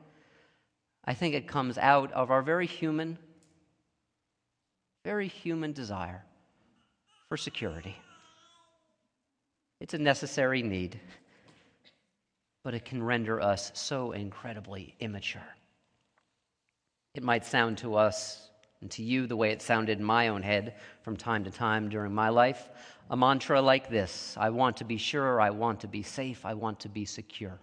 I 1.10 1.16
think 1.16 1.34
it 1.34 1.48
comes 1.48 1.80
out 1.80 2.14
of 2.14 2.30
our 2.30 2.44
very 2.44 2.68
human, 2.68 3.18
very 5.04 5.28
human 5.28 5.74
desire 5.74 6.24
for 7.28 7.36
security. 7.36 7.98
It's 9.80 9.96
a 9.96 9.98
necessary 9.98 10.62
need, 10.62 11.00
but 12.64 12.76
it 12.76 12.86
can 12.86 13.02
render 13.02 13.42
us 13.42 13.72
so 13.74 14.12
incredibly 14.12 14.94
immature. 15.00 15.56
It 17.16 17.24
might 17.24 17.44
sound 17.44 17.80
to 17.80 17.96
us 17.96 18.52
and 18.80 18.92
to 18.92 19.02
you 19.02 19.26
the 19.26 19.36
way 19.36 19.50
it 19.50 19.64
sounded 19.64 19.98
in 19.98 20.06
my 20.06 20.28
own 20.28 20.44
head 20.44 20.76
from 21.02 21.18
time 21.18 21.44
to 21.46 21.50
time 21.50 21.90
during 21.90 22.14
my 22.14 22.30
life. 22.30 22.70
A 23.10 23.18
mantra 23.18 23.60
like 23.64 23.90
this 23.90 24.36
I 24.38 24.52
want 24.52 24.78
to 24.78 24.84
be 24.84 24.98
sure, 24.98 25.42
I 25.42 25.50
want 25.50 25.80
to 25.80 25.88
be 25.88 26.04
safe, 26.04 26.46
I 26.46 26.54
want 26.54 26.82
to 26.82 26.88
be 26.88 27.06
secure. 27.06 27.60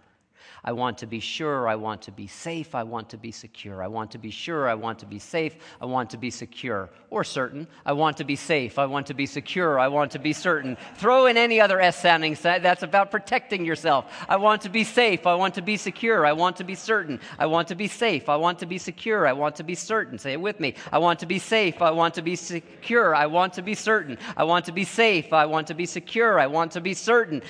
I 0.63 0.71
want 0.71 0.97
to 0.99 1.07
be 1.07 1.19
sure. 1.19 1.67
I 1.67 1.75
want 1.75 2.01
to 2.03 2.11
be 2.11 2.27
safe. 2.27 2.75
I 2.75 2.83
want 2.83 3.09
to 3.09 3.17
be 3.17 3.31
secure. 3.31 3.81
I 3.83 3.87
want 3.87 4.11
to 4.11 4.17
be 4.17 4.31
sure. 4.31 4.67
I 4.67 4.75
want 4.75 4.99
to 4.99 5.05
be 5.05 5.19
safe. 5.19 5.55
I 5.81 5.85
want 5.85 6.09
to 6.11 6.17
be 6.17 6.29
secure. 6.29 6.89
Or 7.09 7.23
certain. 7.23 7.67
I 7.85 7.93
want 7.93 8.17
to 8.17 8.23
be 8.23 8.35
safe. 8.35 8.77
I 8.77 8.85
want 8.85 9.07
to 9.07 9.13
be 9.13 9.25
secure. 9.25 9.79
I 9.79 9.87
want 9.87 10.11
to 10.11 10.19
be 10.19 10.33
certain. 10.33 10.77
Throw 10.95 11.25
in 11.25 11.37
any 11.37 11.61
other 11.61 11.79
S 11.79 12.01
sounding 12.01 12.35
that's 12.41 12.83
about 12.83 13.11
protecting 13.11 13.65
yourself. 13.65 14.05
I 14.27 14.37
want 14.37 14.61
to 14.63 14.69
be 14.69 14.83
safe. 14.83 15.25
I 15.25 15.35
want 15.35 15.55
to 15.55 15.61
be 15.61 15.77
secure. 15.77 16.25
I 16.25 16.33
want 16.33 16.57
to 16.57 16.63
be 16.63 16.75
certain. 16.75 17.19
I 17.39 17.45
want 17.45 17.69
to 17.69 17.75
be 17.75 17.87
safe. 17.87 18.29
I 18.29 18.35
want 18.35 18.59
to 18.59 18.65
be 18.65 18.77
secure. 18.77 19.27
I 19.27 19.33
want 19.33 19.55
to 19.57 19.63
be 19.63 19.75
certain. 19.75 20.17
Say 20.17 20.33
it 20.33 20.41
with 20.41 20.59
me. 20.59 20.75
I 20.91 20.97
want 20.97 21.19
to 21.19 21.25
be 21.25 21.39
safe. 21.39 21.81
I 21.81 21.91
want 21.91 22.13
to 22.15 22.21
be 22.21 22.35
secure. 22.35 23.15
I 23.15 23.25
want 23.25 23.53
to 23.53 23.61
be 23.61 23.73
certain. 23.73 24.17
I 24.35 24.43
want 24.43 24.65
to 24.65 24.71
be 24.71 24.83
safe. 24.83 25.31
I 25.33 25.45
want 25.45 25.67
to 25.67 25.73
be 25.73 25.85
secure. 25.85 26.39
I 26.39 26.47
want 26.47 26.71
to 26.73 26.81
be 26.81 26.93
certain. 26.93 27.41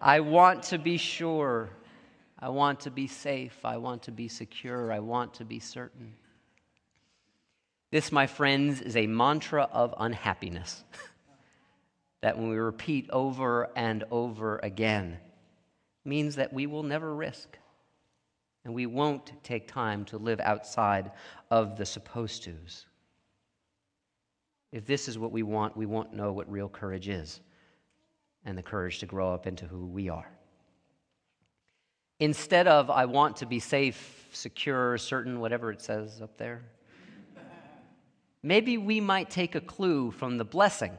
I 0.00 0.20
want 0.20 0.64
to 0.64 0.78
be 0.78 0.96
sure. 0.96 1.70
I 2.38 2.50
want 2.50 2.80
to 2.80 2.90
be 2.90 3.06
safe. 3.08 3.58
I 3.64 3.78
want 3.78 4.02
to 4.04 4.12
be 4.12 4.28
secure. 4.28 4.92
I 4.92 5.00
want 5.00 5.34
to 5.34 5.44
be 5.44 5.58
certain. 5.58 6.14
This, 7.90 8.12
my 8.12 8.26
friends, 8.26 8.80
is 8.80 8.96
a 8.96 9.06
mantra 9.06 9.68
of 9.72 9.94
unhappiness 9.98 10.84
that 12.20 12.38
when 12.38 12.50
we 12.50 12.56
repeat 12.56 13.08
over 13.10 13.70
and 13.74 14.04
over 14.10 14.60
again 14.62 15.18
means 16.04 16.36
that 16.36 16.52
we 16.52 16.66
will 16.66 16.82
never 16.82 17.14
risk 17.14 17.58
and 18.64 18.74
we 18.74 18.86
won't 18.86 19.32
take 19.42 19.66
time 19.66 20.04
to 20.04 20.18
live 20.18 20.40
outside 20.40 21.10
of 21.50 21.76
the 21.76 21.86
supposed 21.86 22.44
to's. 22.44 22.86
If 24.70 24.84
this 24.86 25.08
is 25.08 25.18
what 25.18 25.32
we 25.32 25.42
want, 25.42 25.76
we 25.76 25.86
won't 25.86 26.12
know 26.12 26.32
what 26.32 26.50
real 26.50 26.68
courage 26.68 27.08
is 27.08 27.40
and 28.44 28.56
the 28.56 28.62
courage 28.62 28.98
to 28.98 29.06
grow 29.06 29.32
up 29.32 29.46
into 29.46 29.64
who 29.64 29.86
we 29.86 30.08
are. 30.08 30.37
Instead 32.20 32.66
of, 32.66 32.90
I 32.90 33.04
want 33.04 33.36
to 33.36 33.46
be 33.46 33.60
safe, 33.60 34.28
secure, 34.32 34.98
certain, 34.98 35.40
whatever 35.40 35.70
it 35.70 35.80
says 35.80 36.20
up 36.20 36.36
there, 36.36 36.62
maybe 38.42 38.76
we 38.76 39.00
might 39.00 39.30
take 39.30 39.54
a 39.54 39.60
clue 39.60 40.10
from 40.10 40.36
the 40.36 40.44
blessing 40.44 40.96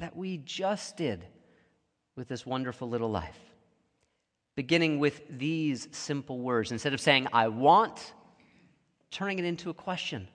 that 0.00 0.16
we 0.16 0.38
just 0.38 0.96
did 0.96 1.24
with 2.16 2.28
this 2.28 2.44
wonderful 2.44 2.88
little 2.88 3.10
life. 3.10 3.38
Beginning 4.56 4.98
with 4.98 5.22
these 5.30 5.88
simple 5.92 6.40
words. 6.40 6.72
Instead 6.72 6.92
of 6.92 7.00
saying, 7.00 7.28
I 7.32 7.48
want, 7.48 8.12
turning 9.10 9.38
it 9.38 9.44
into 9.44 9.70
a 9.70 9.74
question 9.74 10.28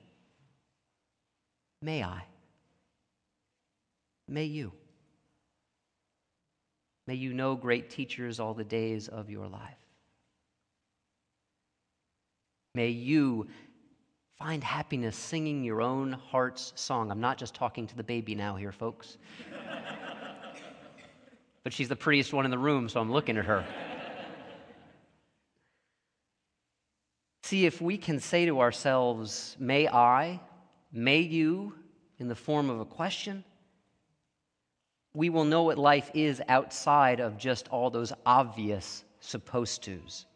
May 1.81 2.03
I? 2.03 2.23
May 4.27 4.45
you? 4.45 4.71
May 7.07 7.15
you 7.15 7.33
know 7.33 7.55
great 7.55 7.89
teachers 7.89 8.39
all 8.39 8.53
the 8.53 8.65
days 8.65 9.07
of 9.07 9.29
your 9.29 9.47
life. 9.47 9.77
May 12.75 12.89
you 12.89 13.47
find 14.37 14.63
happiness 14.63 15.15
singing 15.15 15.63
your 15.63 15.81
own 15.81 16.11
heart's 16.11 16.73
song. 16.75 17.09
I'm 17.09 17.21
not 17.21 17.37
just 17.37 17.55
talking 17.55 17.87
to 17.87 17.95
the 17.95 18.03
baby 18.03 18.35
now 18.35 18.55
here, 18.55 18.73
folks. 18.73 19.17
but 21.63 21.73
she's 21.73 21.87
the 21.87 21.95
prettiest 21.95 22.33
one 22.33 22.45
in 22.45 22.51
the 22.51 22.57
room, 22.57 22.89
so 22.89 22.99
I'm 22.99 23.11
looking 23.11 23.37
at 23.37 23.45
her. 23.45 23.65
See 27.43 27.65
if 27.65 27.81
we 27.81 27.97
can 27.97 28.19
say 28.19 28.45
to 28.45 28.59
ourselves, 28.59 29.55
May 29.57 29.87
I, 29.87 30.41
may 30.91 31.19
you, 31.19 31.73
in 32.19 32.27
the 32.27 32.35
form 32.35 32.69
of 32.69 32.81
a 32.81 32.85
question, 32.85 33.45
we 35.17 35.29
will 35.31 35.45
know 35.45 35.63
what 35.63 35.79
life 35.79 36.11
is 36.13 36.39
outside 36.47 37.19
of 37.19 37.39
just 37.39 37.67
all 37.69 37.89
those 37.89 38.13
obvious 38.23 39.03
supposed 39.19 39.83
tos. 39.83 40.27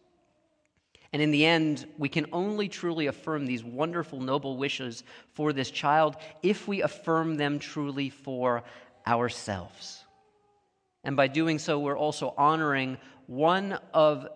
And 1.14 1.22
in 1.22 1.30
the 1.30 1.46
end, 1.46 1.86
we 2.00 2.10
can 2.10 2.26
only 2.34 2.68
truly 2.68 3.06
affirm 3.06 3.46
these 3.46 3.64
wonderful, 3.64 4.20
noble 4.20 4.58
wishes 4.58 5.04
for 5.34 5.54
this 5.54 5.70
child 5.70 6.16
if 6.42 6.68
we 6.68 6.82
affirm 6.82 7.36
them 7.36 7.60
truly 7.60 8.10
for 8.10 8.64
ourselves. 9.06 10.04
And 11.04 11.16
by 11.16 11.28
doing 11.28 11.60
so, 11.60 11.78
we're 11.78 11.98
also 11.98 12.34
honoring 12.36 12.98
one 13.28 13.78
of 13.94 14.28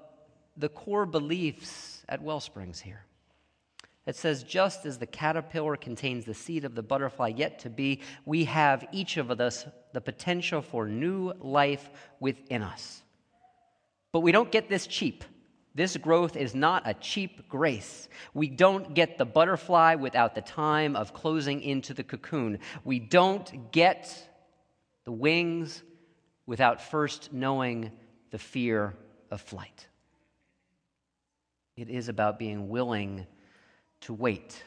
the 0.58 0.70
core 0.70 1.08
beliefs 1.08 2.04
at 2.08 2.22
Wellsprings 2.22 2.80
here. 2.80 3.04
It 4.06 4.16
says, 4.16 4.44
just 4.44 4.86
as 4.86 5.00
the 5.00 5.08
caterpillar 5.08 5.78
contains 5.78 6.26
the 6.26 6.34
seed 6.36 6.64
of 6.64 6.76
the 6.76 6.84
butterfly 6.84 7.30
yet 7.30 7.60
to 7.60 7.70
be, 7.70 8.02
we 8.24 8.46
have 8.46 8.86
each 8.92 9.18
of 9.18 9.32
us 9.32 9.66
the 9.94 10.02
potential 10.02 10.62
for 10.62 10.88
new 10.88 11.34
life 11.40 11.90
within 12.20 12.62
us. 12.62 13.02
But 14.12 14.20
we 14.20 14.32
don't 14.32 14.52
get 14.52 14.70
this 14.70 14.86
cheap. 14.86 15.24
This 15.74 15.98
growth 15.98 16.38
is 16.38 16.54
not 16.56 16.84
a 16.86 16.94
cheap 16.94 17.50
grace. 17.50 18.08
We 18.34 18.48
don't 18.48 18.94
get 18.94 19.18
the 19.18 19.26
butterfly 19.26 19.96
without 19.96 20.36
the 20.36 20.42
time 20.42 20.96
of 20.96 21.14
closing 21.14 21.62
into 21.62 21.94
the 21.94 22.04
cocoon. 22.04 22.60
We 22.84 23.00
don't 23.00 23.72
get 23.72 24.14
the 25.04 25.12
wings 25.12 25.84
without 26.46 26.82
first 26.82 27.34
knowing 27.34 27.92
the 28.32 28.38
fear 28.38 28.96
of 29.32 29.42
flight. 29.42 29.88
It 31.76 31.90
is 31.90 32.08
about 32.08 32.40
being 32.40 32.70
willing 32.70 33.26
to 34.06 34.14
wait 34.14 34.64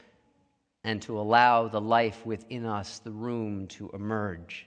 and 0.82 1.00
to 1.02 1.18
allow 1.18 1.68
the 1.68 1.80
life 1.80 2.26
within 2.26 2.66
us 2.66 2.98
the 2.98 3.10
room 3.10 3.68
to 3.68 3.88
emerge 3.94 4.66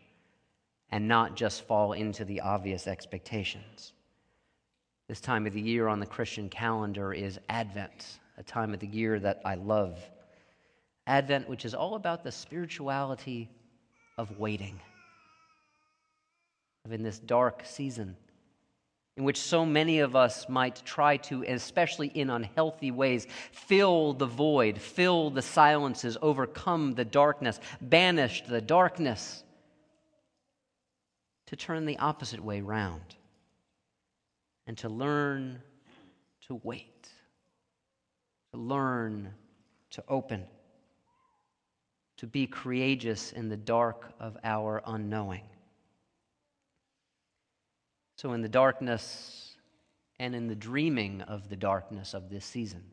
and 0.91 1.07
not 1.07 1.36
just 1.36 1.67
fall 1.67 1.91
into 1.91 2.23
the 2.23 2.39
obvious 2.39 2.88
expectations. 2.88 3.91
This 5.10 5.19
time 5.19 5.45
of 5.45 5.51
the 5.51 5.62
year 5.62 5.89
on 5.89 5.99
the 5.99 6.05
Christian 6.05 6.47
calendar 6.47 7.12
is 7.12 7.38
Advent, 7.49 8.19
a 8.38 8.43
time 8.43 8.73
of 8.73 8.79
the 8.79 8.88
year 8.88 9.19
that 9.19 9.41
I 9.43 9.55
love. 9.55 9.99
Advent, 11.05 11.49
which 11.49 11.65
is 11.65 11.73
all 11.73 11.95
about 11.95 12.23
the 12.23 12.31
spirituality 12.31 13.49
of 14.17 14.39
waiting, 14.39 14.79
of 16.86 16.93
in 16.93 17.03
this 17.03 17.19
dark 17.19 17.63
season 17.65 18.15
in 19.17 19.24
which 19.24 19.39
so 19.39 19.65
many 19.65 20.00
of 20.00 20.15
us 20.15 20.47
might 20.47 20.82
try 20.86 21.17
to, 21.17 21.43
especially 21.43 22.08
in 22.08 22.30
unhealthy 22.30 22.91
ways, 22.91 23.28
fill 23.52 24.13
the 24.13 24.26
void, 24.26 24.80
fill 24.80 25.30
the 25.30 25.41
silences, 25.41 26.17
overcome 26.21 26.93
the 26.93 27.06
darkness, 27.06 27.60
banish 27.82 28.43
the 28.47 28.62
darkness, 28.62 29.43
to 31.47 31.56
turn 31.58 31.86
the 31.86 31.97
opposite 31.97 32.39
way 32.39 32.62
round 32.62 33.15
and 34.65 34.78
to 34.78 34.88
learn 34.88 35.62
to 36.47 36.62
wait, 36.63 37.10
to 38.54 38.60
learn 38.60 39.34
to 39.89 40.04
open, 40.08 40.45
to 42.15 42.26
be 42.26 42.47
courageous 42.47 43.34
in 43.34 43.50
the 43.50 43.58
dark 43.58 44.13
of 44.21 44.38
our 44.45 44.82
unknowing. 44.86 45.43
So, 48.21 48.34
in 48.34 48.43
the 48.43 48.49
darkness 48.49 49.55
and 50.19 50.36
in 50.36 50.45
the 50.45 50.53
dreaming 50.53 51.23
of 51.23 51.49
the 51.49 51.55
darkness 51.55 52.13
of 52.13 52.29
this 52.29 52.45
season, 52.45 52.84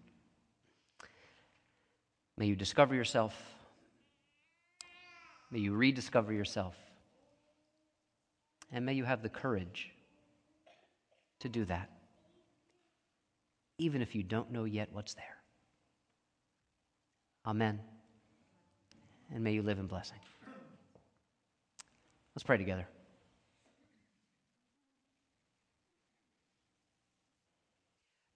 may 2.38 2.46
you 2.46 2.56
discover 2.56 2.94
yourself. 2.94 3.34
May 5.50 5.58
you 5.58 5.74
rediscover 5.74 6.32
yourself. 6.32 6.76
And 8.72 8.86
may 8.86 8.94
you 8.94 9.04
have 9.04 9.22
the 9.22 9.28
courage 9.28 9.90
to 11.40 11.50
do 11.50 11.66
that, 11.66 11.90
even 13.76 14.00
if 14.00 14.14
you 14.14 14.22
don't 14.22 14.50
know 14.50 14.64
yet 14.64 14.88
what's 14.92 15.12
there. 15.12 15.36
Amen. 17.46 17.80
And 19.34 19.44
may 19.44 19.52
you 19.52 19.60
live 19.60 19.78
in 19.78 19.88
blessing. 19.88 20.20
Let's 22.34 22.44
pray 22.44 22.56
together. 22.56 22.88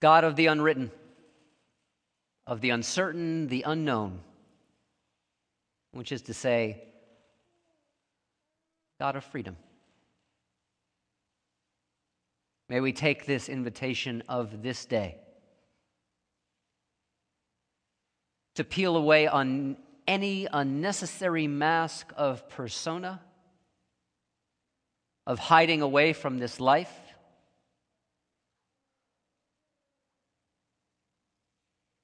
God 0.03 0.25
of 0.25 0.35
the 0.35 0.47
unwritten, 0.47 0.91
of 2.45 2.59
the 2.59 2.71
uncertain, 2.71 3.47
the 3.47 3.63
unknown, 3.65 4.19
which 5.93 6.11
is 6.11 6.23
to 6.23 6.33
say, 6.33 6.83
God 8.99 9.15
of 9.15 9.23
freedom. 9.23 9.55
May 12.67 12.81
we 12.81 12.91
take 12.91 13.25
this 13.25 13.47
invitation 13.47 14.23
of 14.27 14.61
this 14.61 14.85
day 14.85 15.15
to 18.55 18.65
peel 18.65 18.97
away 18.97 19.27
on 19.27 19.77
any 20.05 20.49
unnecessary 20.51 21.47
mask 21.47 22.11
of 22.17 22.49
persona, 22.49 23.21
of 25.25 25.39
hiding 25.39 25.81
away 25.81 26.11
from 26.11 26.39
this 26.39 26.59
life, 26.59 26.91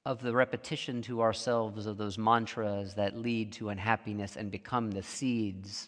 of 0.09 0.23
the 0.23 0.33
repetition 0.33 1.03
to 1.03 1.21
ourselves 1.21 1.85
of 1.85 1.95
those 1.95 2.17
mantras 2.17 2.95
that 2.95 3.15
lead 3.15 3.51
to 3.51 3.69
unhappiness 3.69 4.37
and 4.37 4.49
become 4.49 4.89
the 4.89 5.03
seeds 5.03 5.87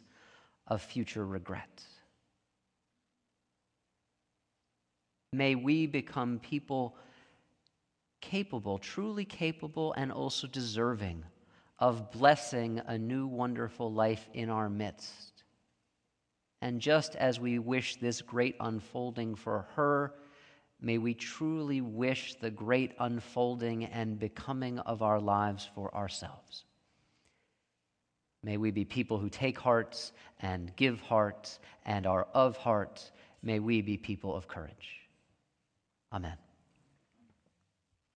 of 0.68 0.80
future 0.80 1.26
regret. 1.26 1.84
May 5.34 5.56
we 5.56 5.88
become 5.88 6.38
people 6.38 6.96
capable, 8.22 8.78
truly 8.78 9.26
capable, 9.26 9.92
and 9.94 10.12
also 10.12 10.46
deserving 10.46 11.24
of 11.80 12.12
blessing 12.12 12.80
a 12.86 13.00
new 13.00 13.26
wonderful 13.26 13.92
life 13.92 14.30
in 14.36 14.52
our 14.52 14.70
midst. 14.70 15.44
And 16.62 16.80
just 16.80 17.16
as 17.16 17.40
we 17.40 17.58
wish 17.58 17.96
this 17.96 18.22
great 18.22 18.56
unfolding 18.60 19.34
for 19.34 19.66
her, 19.74 20.14
may 20.82 20.98
we 20.98 21.14
truly 21.14 21.82
wish 21.82 22.36
the 22.36 22.50
great 22.50 22.94
unfolding 23.00 23.86
and 23.86 24.20
becoming 24.20 24.80
of 24.80 25.02
our 25.02 25.20
lives 25.20 25.70
for 25.76 25.94
ourselves. 25.96 26.66
May 28.44 28.58
we 28.58 28.72
be 28.72 28.86
people 28.86 29.20
who 29.20 29.30
take 29.30 29.60
hearts 29.60 30.14
and 30.40 30.76
give 30.76 31.00
hearts 31.02 31.60
and 31.86 32.08
are 32.08 32.28
of 32.34 32.58
hearts. 32.58 33.12
May 33.44 33.60
we 33.60 33.82
be 33.82 33.98
people 33.98 34.36
of 34.36 34.48
courage. 34.48 35.02
Amen. 36.12 36.38